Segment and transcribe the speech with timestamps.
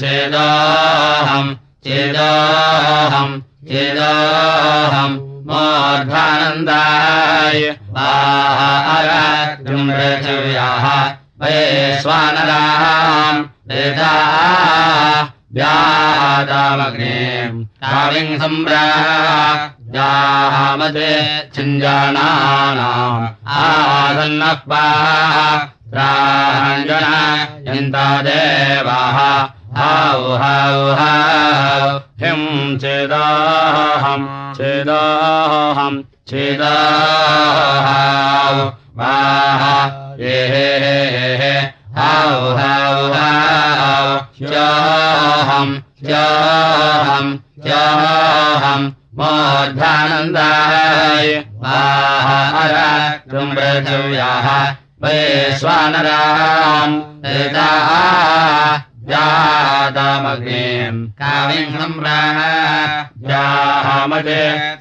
[0.00, 1.50] चेदोहम्
[1.84, 3.34] चेदोहम्
[3.68, 5.16] चेदोहम्
[5.48, 7.62] मोर्धानन्दाय
[15.56, 21.10] व्यादामग्नेम् कालिम् सम्रामते
[21.54, 23.26] छिञ्जानानाम्
[23.62, 24.60] आसन्नः
[25.92, 27.06] त्राञ्जन
[27.74, 29.18] इन्द्रदेवाः
[29.78, 31.88] हौ हौ हौ।
[32.22, 32.42] हिं
[32.82, 34.26] चेदाहम्
[34.58, 35.98] चेदाहम्
[36.30, 38.56] चेदाहौ।
[38.98, 39.62] वाह
[40.22, 40.38] ये
[41.98, 43.30] हौ हौ हौ
[47.66, 48.86] ह्योऽहम्
[49.18, 51.26] मोर्धानन्दाय
[51.62, 54.48] वाहरृथव्याः
[55.04, 56.94] वैश्वानराम्
[57.24, 57.70] वेदा
[59.10, 62.78] जातमग्नेम् कालिम् सम्रामते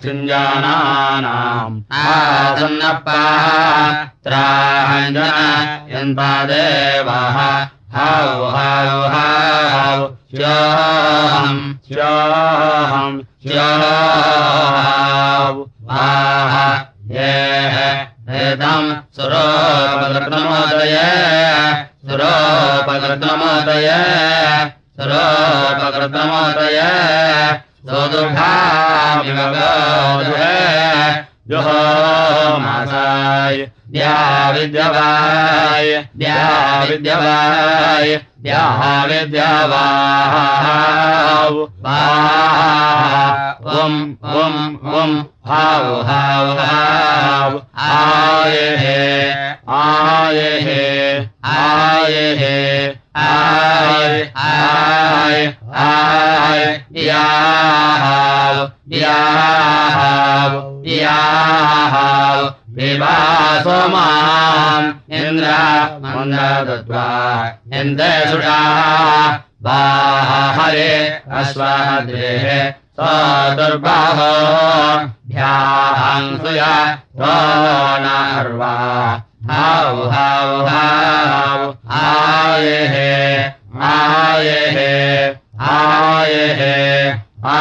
[0.04, 3.12] सृञ्जानानाम् आसन्नः
[4.28, 5.38] त्राञ्जन
[5.94, 7.38] यन्तादेवाः
[7.98, 8.24] हौ
[8.56, 10.00] हौ हौ
[10.36, 15.35] ह्योऽहम् ह्योऽहम् ह्योऽहौ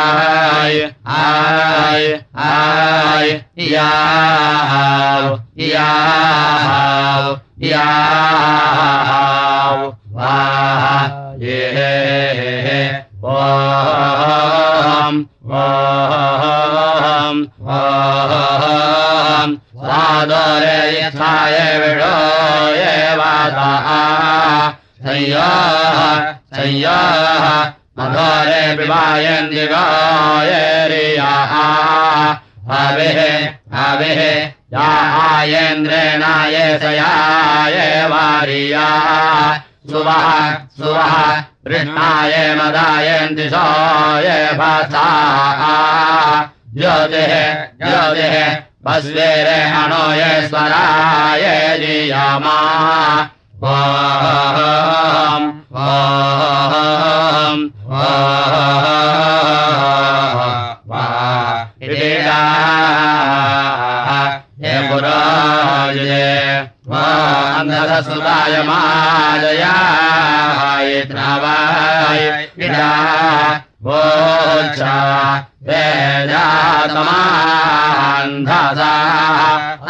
[0.04, 0.80] आय
[1.18, 2.12] आय
[2.46, 3.84] आय ये
[19.84, 22.14] स्वादरे यथाय विडो
[22.76, 23.88] ये वादाः
[25.06, 25.98] संयाः
[26.56, 27.48] संयाः
[27.98, 28.62] मधोरे
[30.90, 31.52] रियाः
[32.70, 33.18] हविः
[33.74, 34.20] हविः
[34.84, 37.76] आयेन्द्रेणाय सयाय
[38.10, 38.86] वारिया।
[39.90, 40.26] सुवः
[40.78, 41.14] सुवः
[41.66, 44.28] कृष्णाय मदायन्ति सोय
[44.58, 45.62] भासाः
[46.76, 47.34] ज्योतिः
[47.84, 48.34] ज्योतिः
[48.86, 51.44] पश्वेरे अणोय स्वराय
[51.78, 52.58] जियामा
[72.64, 72.90] इडा
[73.84, 74.94] वोच्छा
[75.66, 76.44] वेदातमान्धसा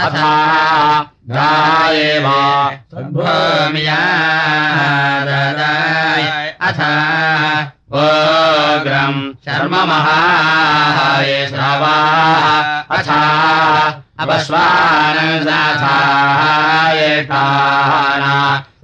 [0.04, 0.30] अथा
[1.32, 2.26] गायेव
[2.92, 4.00] सम्भूमिया
[5.26, 6.24] ददाय
[6.68, 6.80] अथ
[8.00, 12.44] ओग्रम् शर्ममहाय श्रवाः
[12.96, 13.20] अथा
[14.24, 15.40] अपश्वानसाथाय
[17.30, 18.34] काना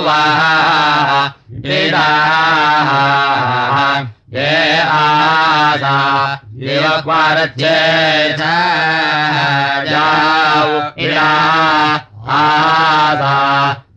[0.07, 0.41] वाः
[1.63, 2.91] क्रीडाः
[4.35, 5.97] ये आसा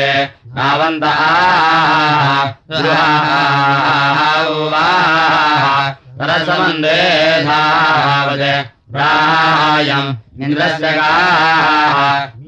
[7.48, 8.44] धावद
[8.92, 10.10] प्रायम्
[10.44, 11.96] इन्द्रस्य गाः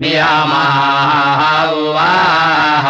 [0.01, 1.41] नियामाः
[1.95, 2.87] वाः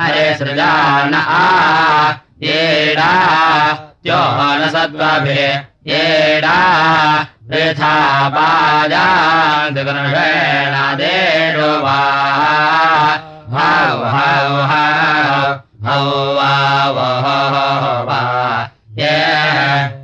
[0.00, 1.38] हरे सृजान आ
[2.46, 3.12] येडा
[4.04, 5.40] त्योनसद्वभिः
[5.92, 6.58] येडा
[7.52, 7.94] वृथा
[8.34, 9.00] पाजान्तिगणेनादेषु
[11.86, 11.98] वा
[13.54, 14.84] हौ हौ हौ
[15.86, 16.04] हौ
[16.36, 17.26] वः
[18.08, 18.20] वा
[18.98, 19.41] ये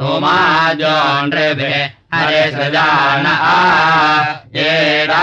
[0.00, 1.76] नुमाजोनृभिः
[2.14, 2.42] हरे
[3.26, 3.54] आ।
[4.56, 5.22] येडा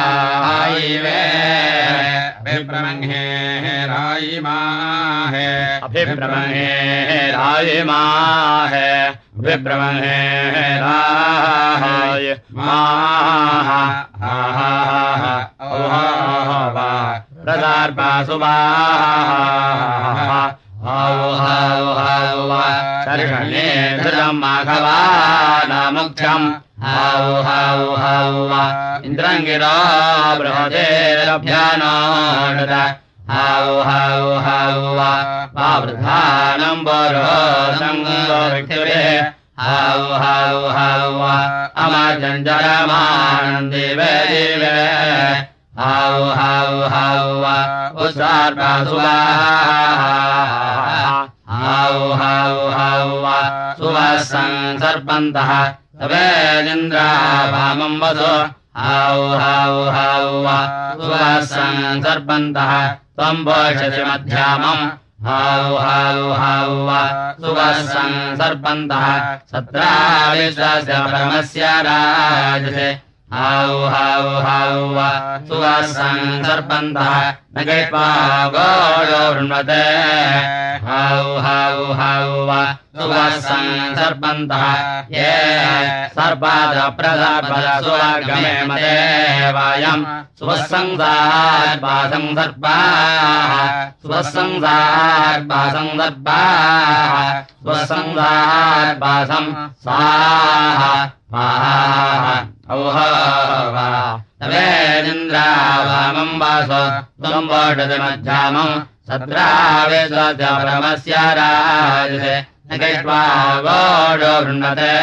[2.39, 3.25] अभिप्रमङ्गे
[3.91, 5.47] रायिमाहे
[5.87, 6.69] अभिप्रमहे
[7.35, 10.17] रायिमाहे अभिप्रमहे
[10.85, 12.25] राय
[12.57, 13.69] माः
[14.31, 15.23] आहाः
[17.45, 18.49] औहावा प्रदार्पासुवाः
[20.93, 22.61] औहाौहावा
[23.07, 23.65] दर्शने
[23.99, 26.47] धृतम् माघवानामुख्यम्
[26.93, 28.61] औहाौहावा
[29.07, 29.73] इन्द्रङ्गिरा
[30.39, 32.73] बृहदेरभ्यानाडद
[33.33, 34.79] हौ हौ हौ
[35.59, 38.23] वावृधानम् वरोदङ्गे
[39.63, 41.03] हौ हौ हौ
[41.83, 44.73] अमर्जञ्जरमानन्दिवे दिवे
[45.77, 47.53] हौ हौ हौ
[48.05, 50.01] उत्सार्पासुवाः
[51.61, 53.31] हौ हौ हौ
[53.77, 55.51] सुवः संसर्पन्तः
[56.01, 57.05] तवेदिन्द्रा
[57.53, 58.33] वामम् वसु
[58.81, 60.57] हौ हौ हौ
[60.99, 62.73] सुवः संसर्पन्तः
[63.15, 64.83] त्वम् पोषसि मध्यामम्
[65.29, 66.99] हौ हौ हौ
[67.41, 69.07] सुवः संसर्पन्तः
[69.53, 72.87] सत्राविश्वस्य परमस्य राजसे
[73.33, 75.05] हौ हौ हौ
[75.47, 77.13] सुवः संसर्पन्तः
[77.55, 78.07] न कृत्वा
[78.55, 79.85] गोडो वृण्वते
[80.87, 82.57] हौ हौ हौ
[82.99, 84.65] सुवः संसर्पन्तः
[85.15, 85.31] ये
[86.17, 90.03] सर्पादप्रदापदसुवर्गमे मदेवायम्
[90.39, 93.53] सुवःसंसार्पासम् सर्पाः
[94.03, 97.13] सुवःसंसार्पासम् सर्पाः
[97.63, 99.49] सुवःसंसार्पासम्
[99.83, 100.93] स्वाहा।
[101.33, 102.52] औहा
[105.87, 106.81] वामम् वासो
[107.23, 112.35] त्वम् वोषति मध्यामम् सत्रावेदस्य परमस्य राजसे।
[112.71, 113.19] न कृत्वा
[113.65, 114.95] गोडो वृण्वते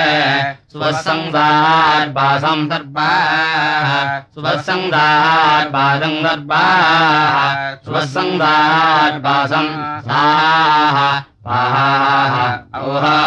[0.72, 3.90] सुवःसंसार्पासम् सर्पाः
[4.34, 7.36] सुवःसंसार्पासम् सर्पाः
[7.84, 9.72] सुवःसंसार्पासम्
[10.08, 10.96] साः
[11.44, 12.34] पाः।
[12.80, 13.18] औहा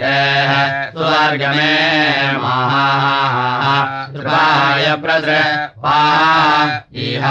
[0.00, 5.38] ये सुवर्गमे महाः कृपाय प्रद्र
[5.78, 5.98] पा
[6.94, 7.26] इह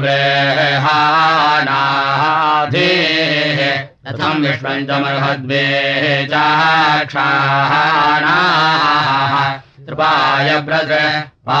[0.00, 0.80] ब्रेहानाधेः
[4.08, 5.64] रथम् विश्वम् च मर्हद्वे
[6.32, 7.14] चाक्षाणाः।
[9.86, 10.92] त्रिपायव्रज
[11.48, 11.60] पा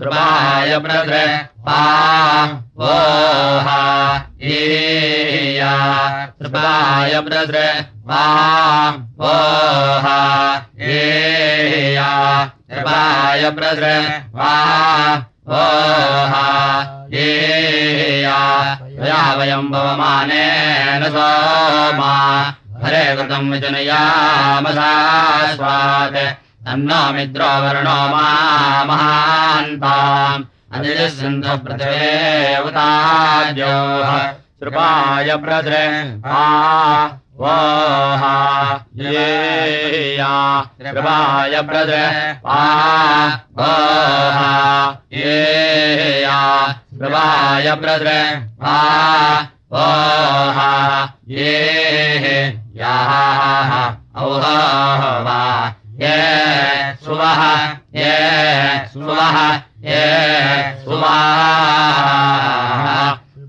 [0.00, 1.16] श्रुवाय प्रद्र
[1.64, 1.80] पा
[2.84, 3.80] ओहा
[4.52, 5.72] ईया
[6.38, 7.64] श्रुवाय प्रद्र
[8.08, 8.22] पा
[9.30, 10.16] ओहा
[10.94, 12.08] ईया
[12.72, 13.92] श्रुवाय प्रद्र
[14.38, 14.52] पा
[15.60, 16.46] ओहा
[17.12, 18.38] ईया
[19.06, 21.04] या। वयम् भवमानेन
[22.82, 24.92] हरे कृतम् विजनयामसा
[25.56, 30.44] स्वात् मित्रो वर्णो मा महान्ताम्
[30.76, 34.10] अनिजः सिन्धु पृथिवे उताद्योः
[34.60, 35.74] कृपाय प्रद्र
[36.26, 37.06] आ
[37.40, 38.34] वोहा
[39.00, 40.34] ये या
[40.82, 41.96] कृपाय प्रद्र
[42.44, 43.26] आ
[43.58, 44.52] वोहा
[45.12, 46.40] ये या
[47.00, 48.10] कृपाय प्रद्र
[48.68, 49.40] आ
[49.72, 50.72] वोहा
[51.28, 51.58] ये
[52.76, 53.74] याः
[54.22, 55.40] औहा वा
[56.02, 56.18] ये
[57.04, 57.40] सुवः
[57.96, 58.12] ये
[58.92, 59.36] सुवः
[59.86, 60.04] ये
[60.84, 62.06] सुवाः।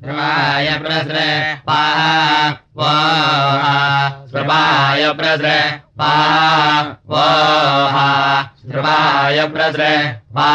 [0.01, 1.17] प्रभाय प्रद्र
[1.67, 1.81] पा
[4.31, 5.49] प्रभाय प्रद्र
[5.99, 6.11] पा
[7.09, 8.09] वोहा
[8.71, 9.83] प्रभाय प्रद्र
[10.35, 10.49] पा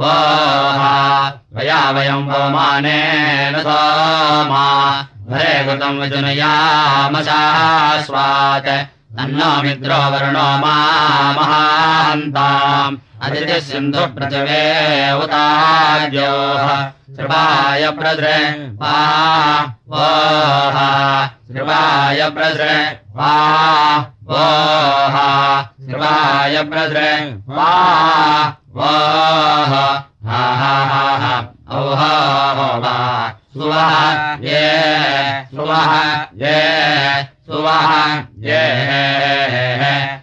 [0.00, 0.94] वोहा
[1.54, 4.66] वया वयम् वमानेन सोमा।
[5.32, 7.40] हरे कृतम् विजुनयामसा
[8.02, 8.68] स्वात्
[9.16, 10.74] तन्नो मित्रो वर्णो मा
[11.36, 14.62] महान्ताम् अदिति सिन्धु पृथिवे
[15.24, 16.66] उताद्योः
[17.16, 18.32] श्रुवाय प्रद्र
[18.80, 18.94] पा
[19.92, 20.88] वोहा
[21.52, 22.66] श्रुवाय प्रद्र
[23.18, 23.30] पा
[24.30, 25.28] वोहा
[25.90, 27.04] श्रुवाय प्रद्र
[27.50, 27.70] पा
[28.76, 29.86] वोह हा।
[30.26, 31.36] हा हा हा
[31.78, 32.12] औहा
[32.84, 32.96] वा।
[33.54, 33.92] सुवः
[34.46, 34.64] ये
[35.54, 35.92] सुवः
[36.42, 37.88] ये सुवः
[38.44, 38.60] ये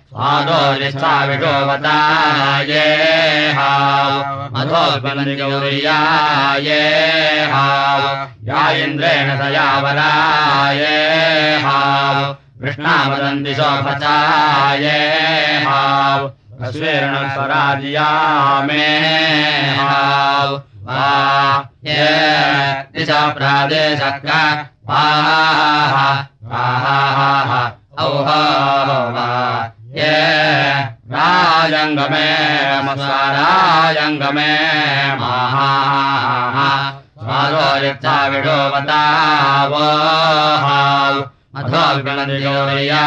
[0.10, 1.98] स्वादो निष्ठा विषोवता
[2.70, 2.86] ये
[3.58, 4.14] हाव
[4.56, 5.98] मधोपनगौर्या
[6.68, 6.80] ये
[7.52, 8.02] हाव
[8.48, 10.10] या इन्द्रेण स यावरा
[10.80, 10.98] ये
[11.66, 14.16] हाव कृष्णा वदन्ति शोभता
[14.82, 14.98] ये
[15.66, 16.28] हाव
[16.66, 18.10] अश्वेर्ण स्वराज्या
[18.68, 18.84] मे
[19.78, 20.56] हाव
[20.90, 21.06] वा
[21.86, 22.12] ये
[22.98, 24.28] दिशा प्रादेशक
[26.52, 28.40] औहा
[29.98, 30.16] ये
[31.14, 32.28] राजङ्गमे
[32.88, 34.52] मस्वाराजङ्गमे
[35.22, 36.58] महाः
[37.24, 39.00] स्वादो यच्छा विडोवता
[39.74, 41.16] वोहाव
[41.56, 43.06] मधो विगणनियोर्या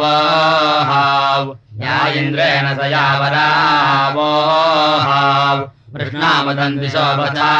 [0.00, 1.42] वोहाव
[1.84, 3.48] या इन्द्रेण स यावरा
[4.16, 5.64] वोहाव
[5.96, 7.50] कृष्णामदन्ति शोभता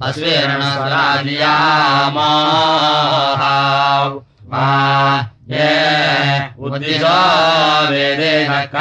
[0.00, 1.54] वोहाव अश्वेरण स्वराज्या
[2.14, 4.08] मोहाव
[4.52, 4.66] वा
[5.50, 5.68] ये
[6.66, 7.16] उद्दिशो
[7.90, 8.76] वेदे नक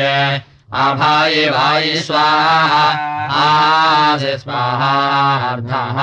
[0.00, 0.16] ये
[0.74, 2.84] आभायि वायि स्वाहा।
[3.40, 5.98] आसि स्वाहार्धः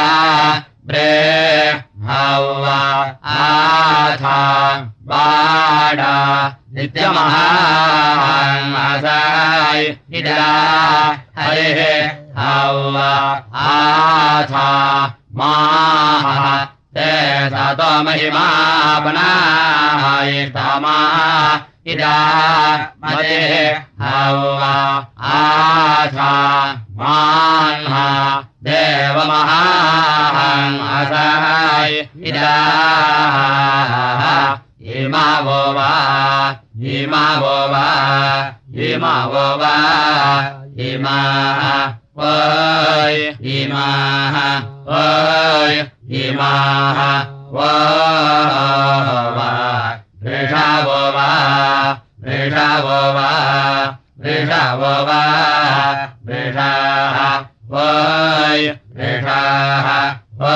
[0.88, 1.08] प्रे
[6.78, 7.38] नित्यमहासाय
[10.20, 10.44] इदा
[11.38, 11.80] हरिः
[12.40, 13.14] हवा
[13.68, 14.68] आथा
[15.38, 16.28] माः
[16.98, 17.10] ते
[17.54, 19.16] सतो महिमापनाय
[20.58, 20.98] तमा
[21.94, 22.16] इदा
[23.04, 23.36] मते
[24.02, 24.72] हवा
[25.34, 26.32] आथा
[27.00, 28.08] मान्हा
[28.68, 29.48] देवमहासाय
[32.30, 32.56] इदा
[34.98, 35.62] इमा वो
[36.96, 37.86] इमा वो वा
[38.88, 39.76] इमा वो वा
[40.90, 41.18] इमा
[42.20, 43.18] वै
[43.56, 43.88] इमा
[44.90, 45.76] वय
[46.24, 47.08] इमाः
[47.56, 47.72] वा
[50.28, 51.28] वृषावो वा
[52.24, 53.28] वृषावो वा
[54.24, 55.22] वृषावो वा
[56.28, 57.20] वृषाः
[57.74, 59.88] वृषाः
[60.42, 60.56] वा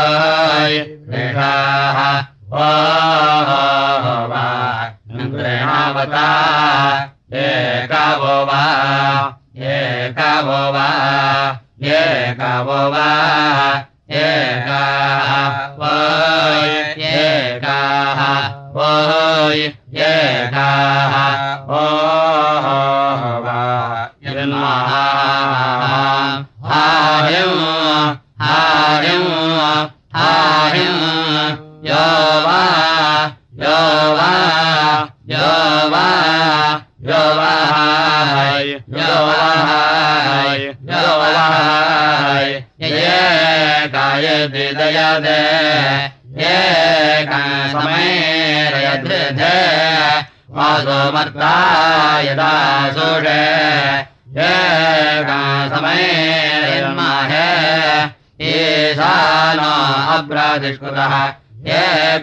[7.33, 8.61] एकवो वा
[9.73, 10.87] एकवो वा
[11.97, 13.05] एकवो वा
[14.21, 15.29] एकाः
[15.81, 16.73] वय
[17.11, 18.21] एकाः
[19.95, 21.50] एकाः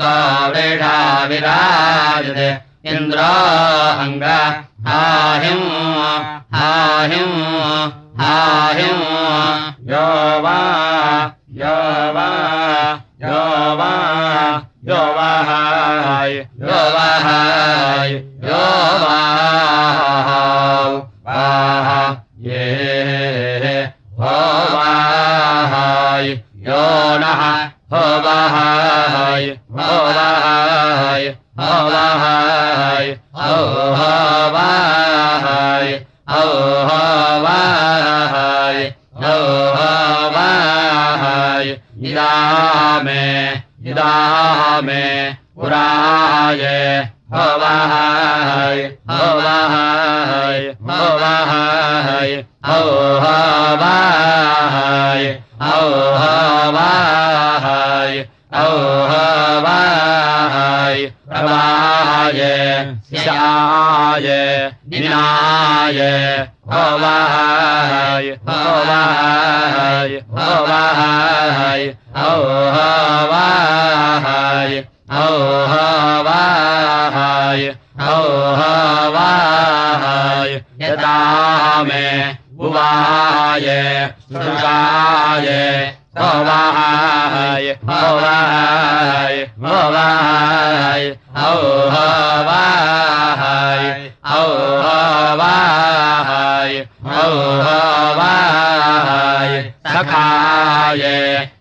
[0.03, 3.88] गौरेषा विराजते। इन्द्रो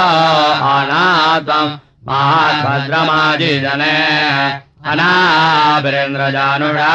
[0.73, 1.73] अनाथम्
[2.09, 3.97] महाभद्रमाजिजने
[4.93, 6.91] अनाभिरेन्द्रजानुषा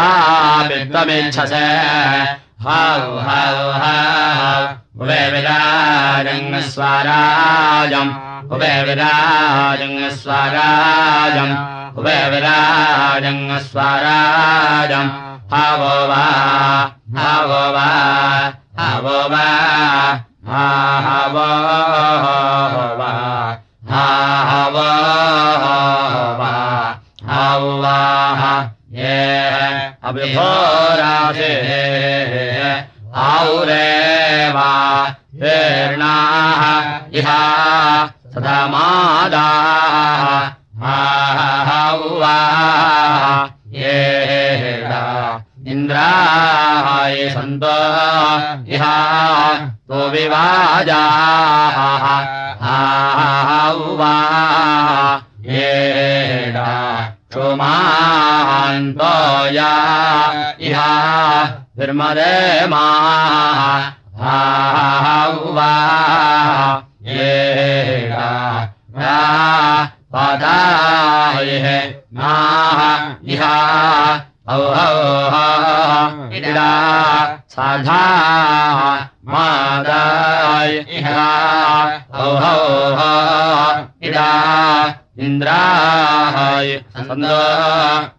[2.65, 2.81] हौ
[3.27, 3.95] हौ हौ
[5.07, 8.11] वे विराजङ् स्वराजम्
[8.55, 9.89] उभे विराजङ्
[15.53, 16.15] हा वा
[17.15, 17.85] हा वा
[27.29, 28.43] हौ वाः
[28.99, 29.17] ये
[30.09, 31.51] अभिभोरासे
[33.25, 34.69] औरेवा
[35.41, 36.63] ीर्णाः
[37.19, 37.41] इहा
[38.33, 39.71] सदा मादाः
[45.67, 47.63] इन्द्राय सन्त
[48.73, 48.95] इहा
[49.89, 51.01] तो विवाजा
[53.71, 54.15] उवा
[55.45, 56.71] येडा
[57.29, 59.13] क्षुमान्तो
[59.53, 59.71] या
[60.69, 60.89] इहा
[61.77, 62.83] धर्मदेमा
[65.37, 65.71] उवा
[67.07, 68.29] येडा
[73.33, 73.55] इहा।
[76.33, 76.71] इडा।
[77.49, 78.01] साधा
[79.25, 81.29] मादाय इहा।
[84.03, 84.29] इडा
[85.19, 87.29] इन्द्राय सन्द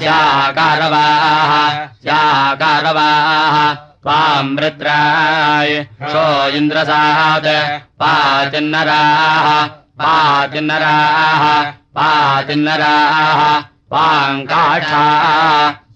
[0.00, 1.52] स्याकारवाः
[2.00, 5.70] स्याकारवाः त्वाम् रुद्राय
[6.12, 7.46] शो इन्द्रसाद
[8.00, 9.48] पाचिन्नराः
[10.00, 11.44] पाचिन्नराः
[11.96, 13.40] पाचिन्नराः
[13.90, 15.02] त्वाङ्काक्षा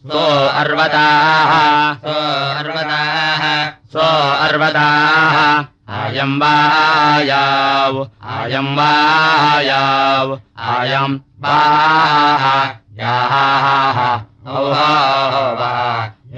[0.08, 0.20] सो
[0.60, 1.52] अर्वताः
[2.04, 2.14] सो
[2.58, 3.42] अर्वताः
[3.94, 4.06] सो
[4.46, 5.38] अर्वताः
[5.98, 7.94] अयम् वायाव
[8.36, 10.28] अयम् वायाव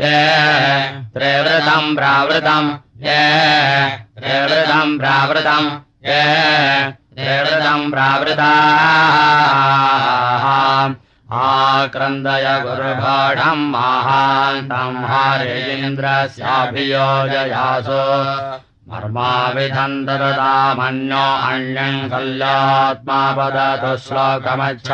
[0.00, 0.16] ये
[1.14, 2.70] त्रिवृतम् प्रावृतम्
[3.06, 3.20] ये
[4.20, 5.68] त्रिवृतम् प्रावृतम्
[6.08, 6.20] ये
[7.18, 8.46] त्रिवृतम् प्रावृताः।
[11.32, 18.02] आक्रन्दय गुरुभाढम् महान्तम् हरेन्द्रस्याभियोजयासो।
[18.90, 24.90] मर्माविधन्तरतामन्यो अन्यम् कल्यात्मा वदतु श्लोकमच्छ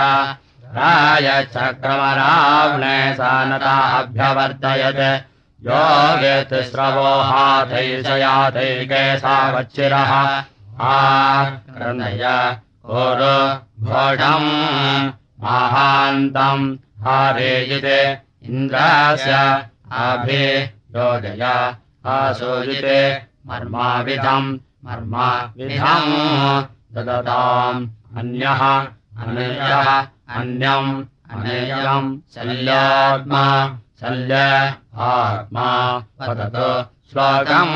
[0.77, 5.23] रायचक्रमराव्णे सा नताभ्यवर्तयत्
[5.67, 5.85] यो
[7.23, 10.56] हाथैषयाथैके सावच्चिरः आक्रन्दय
[12.89, 13.37] गुरु
[13.85, 14.51] भोढम्
[15.45, 16.67] महान्तम्
[17.05, 18.01] हारेयिते
[18.49, 19.33] इन्द्रास्य
[20.01, 21.43] अभियोजय
[22.15, 23.01] आसूयिते
[23.49, 24.51] मर्माविधम्
[24.87, 26.13] मर्माविधम्
[26.97, 28.63] ददताम् अन्यः
[29.23, 29.89] अनयः
[30.39, 30.91] अन्यम्
[31.37, 33.45] अनेयम् शल्यात्मा
[34.01, 34.43] शल्य
[35.09, 35.71] आत्मा
[36.29, 36.69] वदतु
[37.11, 37.75] श्लोकम्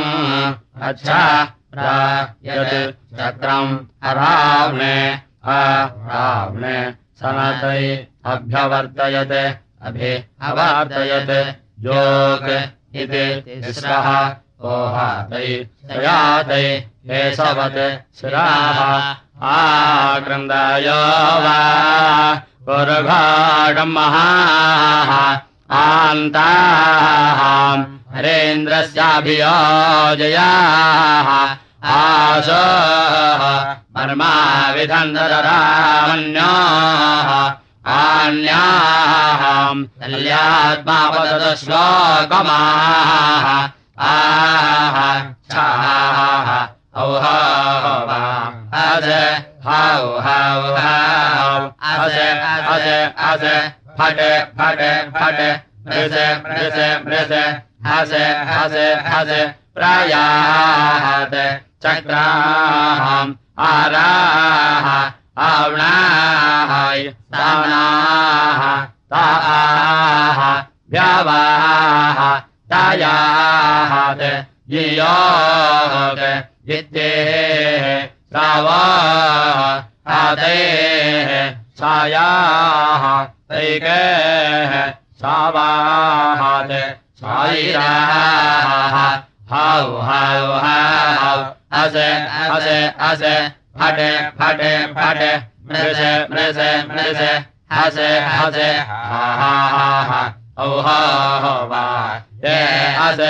[0.88, 1.20] अच्छा
[1.70, 3.74] यत् चक्रम्
[4.10, 4.96] अरावणे
[5.54, 6.76] अरावणे
[7.20, 7.84] सनतै
[8.32, 9.38] अभ्यवर्तयत्
[9.88, 10.12] अभि
[10.48, 11.32] अवर्तयत्
[11.86, 12.46] योग
[13.02, 14.08] इति तिस्रः
[14.70, 15.46] ओहातै
[15.88, 16.64] तयातै
[17.10, 17.80] केशवत्
[18.20, 18.80] शिराः
[19.54, 21.00] आक्रन्दायो
[21.44, 21.58] वा
[25.78, 27.40] आन्ताः
[28.14, 29.28] हरेन्द्रस्याभियोजयाः
[31.96, 32.64] आशो
[33.96, 34.32] वर्मा
[34.76, 35.30] विधन्दरामन्याः
[37.96, 39.42] आन्याः
[40.00, 43.46] कल्यात्मा वदतु श्लोकमाः
[44.10, 44.98] आह
[45.52, 46.50] छाः
[47.02, 48.10] औहाव
[48.82, 49.08] अज
[49.66, 51.56] हौ हौ हौ
[51.92, 52.16] अज
[52.74, 52.86] अज
[53.30, 53.44] अज।
[53.98, 54.20] फट
[54.60, 54.80] फट
[55.16, 55.38] फट।
[55.88, 56.14] मृज
[56.46, 57.32] मृज मृज।
[57.86, 58.12] हस
[58.50, 58.74] हस
[59.12, 59.30] हस
[59.76, 61.36] प्रयात्
[61.84, 63.34] चक्राम्
[63.68, 64.88] आराः
[65.46, 68.62] आवणाय तावणाः
[69.12, 70.42] ताः
[70.90, 72.20] भ्यावाः
[72.72, 74.24] तायात्
[74.70, 76.22] जियोक्
[76.68, 77.86] जिद्येः
[78.32, 78.80] श्रावा,
[80.18, 81.30] आदेः,
[81.78, 82.50] छायाः
[87.22, 88.94] सायिराः
[89.52, 91.32] हौ हौ हौ
[91.78, 91.96] अस
[92.56, 92.68] अस
[93.08, 93.22] अस
[93.80, 93.98] फट
[94.38, 94.60] फट
[94.96, 95.20] फट
[95.70, 97.20] मृष मृष मृष
[97.72, 97.98] हस
[98.36, 98.56] हस
[98.88, 99.50] हा हा
[100.10, 100.22] हा
[100.58, 100.96] औ हा
[101.72, 101.82] वा
[102.44, 102.54] ये
[103.06, 103.20] अस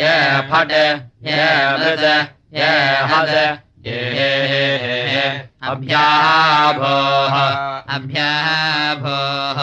[0.00, 0.14] ये
[0.50, 0.72] फट
[1.28, 1.44] ये
[1.78, 2.02] मृष
[2.58, 2.72] ये
[3.12, 3.32] हस
[3.86, 5.28] ये
[5.70, 7.38] अभ्याभोः
[7.98, 9.62] अभ्याभोः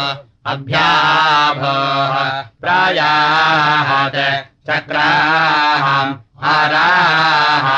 [0.53, 2.15] अभ्याभोः
[2.61, 4.15] प्रायाहत
[4.69, 5.87] चक्राः
[6.43, 7.69] हराः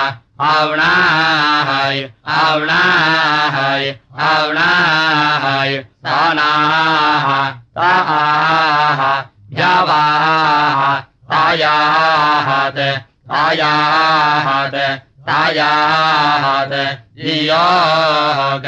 [0.48, 2.02] आवणाय
[2.40, 3.90] आवणाय
[4.30, 5.78] आवणाय
[6.08, 7.30] तानाः
[7.80, 8.12] ताः
[9.54, 10.84] भ्यावाः
[11.32, 12.80] तायाहत
[13.32, 14.76] तायाहत
[15.30, 16.74] तायाहत
[17.24, 18.68] नियोग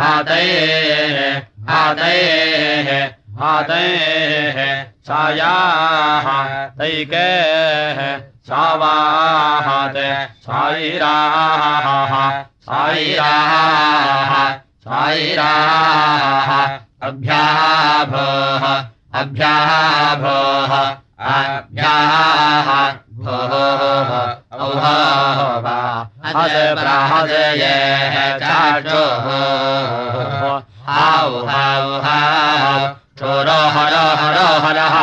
[0.00, 1.18] हातैः
[1.70, 2.88] हातैः
[3.40, 4.58] हातैः
[5.08, 6.26] सायाः
[6.78, 8.00] तैकेः
[8.48, 9.96] सावाहत
[10.46, 12.16] सायिराः
[12.68, 14.32] सायिराः
[14.86, 16.50] सायिराः
[17.08, 18.66] अभ्याभोः
[19.20, 20.72] अभ्याः भोः
[26.78, 27.74] प्राहजये
[28.40, 29.28] चाचोः।
[30.88, 32.80] हाउ हाउ हाउ
[33.20, 34.96] चोरो हर हर हरः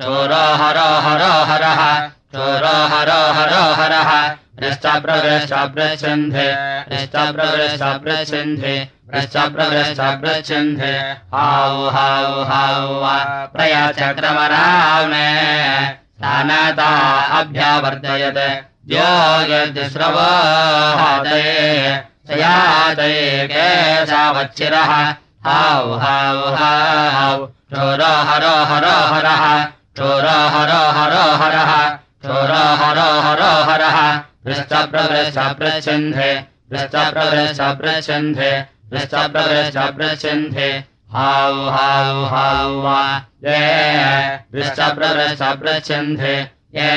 [0.00, 1.82] चोरो हर हर हरः
[2.34, 4.10] चोरो हर हर हरः
[4.60, 6.46] पृष्ठप्रवृष्ठप्रच्छन्धे
[6.90, 8.74] पृष्ठप्रवृष्ठप्रच्छन्धे
[9.10, 10.92] पृष्ठप्रवृष्ठप्रच्छन्धे
[11.34, 12.86] हाउ हाउ हाउ
[13.56, 15.28] प्रयाचक्रमरावणे
[16.16, 16.90] स्थानता
[17.40, 18.42] अभ्यावर्तयत्
[18.88, 19.92] द्योयद्श्रवहादे
[22.28, 23.12] सयादे
[23.52, 24.92] केशावच्चिरः
[25.46, 29.44] हाउ हाउ हाउ, चोर हर हर हरः,
[29.98, 31.72] चोर हर हर हरः,
[32.24, 33.98] चोर हर हर हरः।
[34.46, 36.32] पृष्ठप्रवृष्ठप्रच्छन्धे
[36.70, 38.50] पृष्ठप्रवृष्ठप्रच्छन्धे
[38.90, 40.68] पृष्ठप्रवृष्ठप्रच्छन्धे
[41.14, 42.94] हाउ हाउ हाउ
[43.46, 43.60] ये
[44.52, 46.34] पृष्ठप्रवृष्ठप्रच्छन्धे
[46.76, 46.90] ये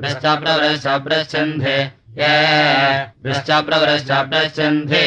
[0.00, 1.76] पृष्ठप्रवृष्ठप्रच्छन्धे
[2.18, 2.34] ये
[3.24, 5.04] पृष्ठप्रवृष्ठप्रच्छन्धे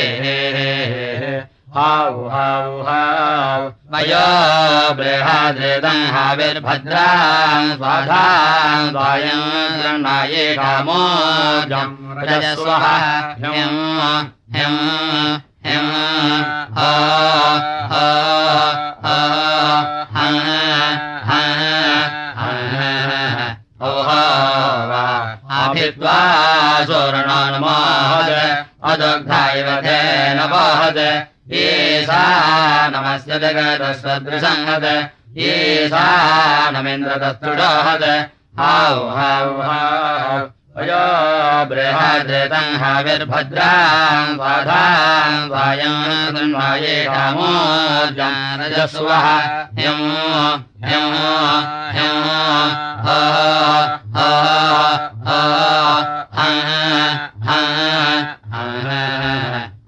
[8.93, 9.47] द्वायम्
[9.79, 12.85] गृह्णाये कामोजम् रजस्वः
[13.41, 13.81] ह्यम्
[14.55, 14.79] ह्यम्
[15.65, 15.91] ह्यम्
[16.77, 16.91] हा
[17.93, 18.05] हा
[26.87, 28.31] सुवर्णान्मोहद
[28.91, 30.99] अदग्धायव धेन वहद
[31.51, 32.23] येषा
[32.95, 34.85] नमस्य जगदस्वदृसंहद
[35.37, 36.05] येषा
[36.75, 38.03] नमेन्द्रदस्तुडोहद
[38.59, 40.39] हाउ हाउ हाउ
[40.81, 41.01] अयो
[41.69, 45.99] बृहद्रेतम् हाविर्भद्राम् बाधाम् वायम्
[46.35, 49.25] गृह्णाये कामोर्जम् रजस्वः
[49.79, 50.07] ह्यम्
[50.87, 51.13] ह्यम्
[51.97, 52.25] ह्यम्
[53.05, 53.19] हा
[54.15, 54.27] हा हा
[55.27, 55.37] हा
[56.39, 56.49] हा
[57.51, 57.61] हा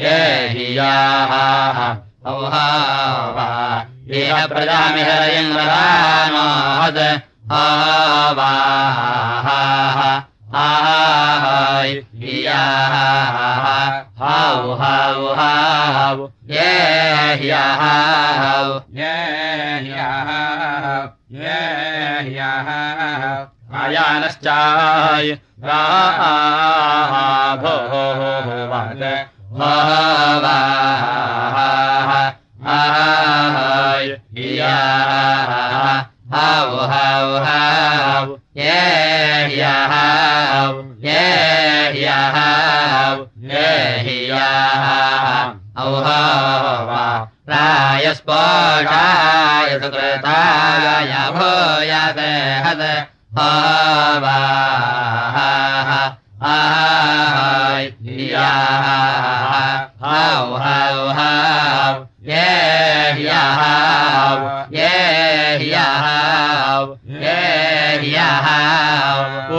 [0.00, 0.18] ये
[0.54, 1.32] हियाः
[2.26, 2.34] हौ
[3.36, 3.46] वा
[4.18, 6.98] इह प्रजामिहरयङ्गरानोहद
[7.60, 9.48] आवाः
[10.64, 11.90] आहाय
[12.22, 12.94] हियाः
[16.50, 16.68] ये
[17.40, 17.82] ह्यः
[19.00, 19.16] ये
[19.82, 20.30] ह्यः
[29.58, 31.54] भावाः
[32.74, 34.06] आहाय
[34.38, 35.52] हियाः
[36.34, 38.78] हौ हौ हौ ये
[39.56, 39.72] ये
[41.96, 42.36] ह्यः
[43.52, 43.68] ये
[44.08, 44.86] हियाः
[45.82, 47.04] औ वा
[47.50, 48.98] रायस्पोषाय
[49.82, 51.12] सुकृताय
[53.38, 54.38] भावाः
[56.50, 59.27] आहाय हियाः
[60.08, 61.94] हौ हौ हौ
[62.28, 62.46] ये
[63.18, 63.60] ह्यः
[64.76, 64.94] ये
[65.62, 66.06] ह्यः
[67.24, 67.40] ये
[68.02, 68.46] ह्यः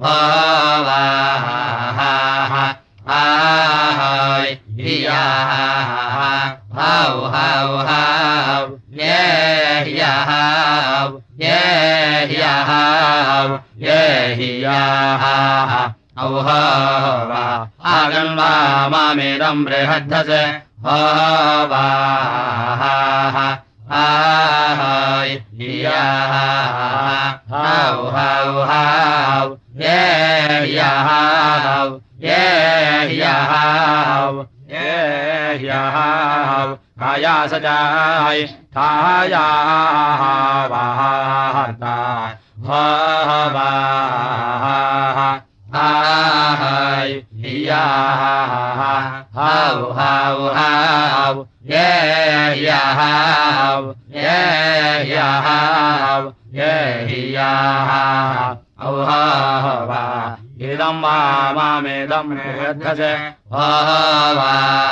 [0.00, 1.48] भावाः।
[3.14, 4.50] आहाय
[4.80, 5.50] हियाः
[6.76, 8.64] हौ हौ हौ
[9.00, 10.30] ये ह्यः
[11.44, 11.58] ये
[12.30, 12.70] ह्यः
[13.86, 14.00] ये
[14.40, 15.24] हियाः
[16.22, 17.42] औ वा
[17.94, 18.50] आगन्वा
[18.94, 20.30] मामेदम् बृहद्धस
[20.84, 21.74] वाः
[24.02, 25.30] आहाय
[25.60, 26.34] हियाः
[27.52, 28.04] हौ
[29.80, 31.10] ह्यः
[32.24, 32.40] ये
[35.60, 35.96] ह्यः
[37.00, 38.42] काया सजाय
[47.44, 48.22] हियाः
[49.36, 51.86] हौ हौ हौ ये
[52.60, 53.00] ह्यः
[54.16, 54.38] ये
[55.10, 55.48] ह्यः
[56.58, 56.72] ये
[57.10, 57.90] हियाः
[58.86, 58.92] औ
[59.90, 60.02] वा
[60.70, 61.00] इदम्
[61.58, 63.00] मामेदम् निरद्धस
[63.52, 64.83] वाः